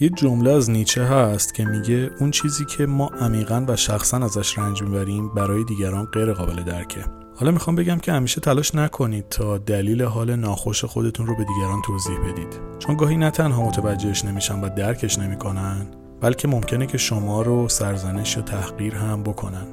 یه 0.00 0.08
جمله 0.08 0.50
از 0.50 0.70
نیچه 0.70 1.04
هست 1.04 1.54
که 1.54 1.64
میگه 1.64 2.10
اون 2.20 2.30
چیزی 2.30 2.64
که 2.64 2.86
ما 2.86 3.06
عمیقا 3.06 3.64
و 3.68 3.76
شخصا 3.76 4.16
ازش 4.16 4.58
رنج 4.58 4.82
می‌بریم 4.82 5.34
برای 5.34 5.64
دیگران 5.64 6.06
غیر 6.06 6.32
قابل 6.32 6.62
درکه. 6.62 7.04
حالا 7.36 7.50
می‌خوام 7.50 7.76
بگم 7.76 7.98
که 7.98 8.12
همیشه 8.12 8.40
تلاش 8.40 8.74
نکنید 8.74 9.28
تا 9.28 9.58
دلیل 9.58 10.02
حال 10.02 10.36
ناخوش 10.36 10.84
خودتون 10.84 11.26
رو 11.26 11.36
به 11.36 11.44
دیگران 11.44 11.82
توضیح 11.82 12.18
بدید. 12.18 12.60
چون 12.78 12.96
گاهی 12.96 13.16
نه 13.16 13.30
تنها 13.30 13.66
متوجهش 13.66 14.24
نمیشن 14.24 14.60
و 14.60 14.68
درکش 14.68 15.18
نمی‌کنن 15.18 15.86
بلکه 16.20 16.48
ممکنه 16.48 16.86
که 16.86 16.98
شما 16.98 17.42
رو 17.42 17.68
سرزنش 17.68 18.38
و 18.38 18.42
تحقیر 18.42 18.94
هم 18.94 19.22
بکنن. 19.22 19.66